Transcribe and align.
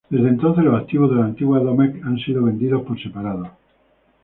Desde 0.09 0.29
entonces 0.29 0.63
los 0.63 0.81
activos 0.81 1.11
de 1.11 1.17
la 1.17 1.25
antigua 1.25 1.59
Domecq 1.59 2.03
han 2.03 2.17
sido 2.17 2.41
vendidos 2.43 2.81
por 2.81 2.99
separado. 2.99 3.51